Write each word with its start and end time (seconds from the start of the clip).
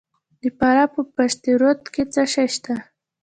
د 0.41 0.43
فراه 0.57 0.89
په 0.93 1.01
پشت 1.15 1.41
رود 1.61 1.81
کې 1.93 2.03
څه 2.13 2.21
شی 2.33 2.47
شته؟ 2.53 2.75